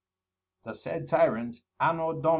The 0.63 0.73
said 0.73 1.07
Tyrant 1.09 1.61
_An. 1.79 2.23
Dom. 2.23 2.29